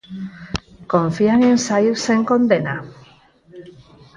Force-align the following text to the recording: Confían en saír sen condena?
Confían 0.93 1.39
en 1.49 1.57
saír 1.67 1.95
sen 2.05 2.21
condena? 2.31 2.75